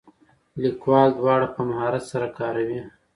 [0.61, 2.81] لیکوال دواړه په مهارت سره کاروي.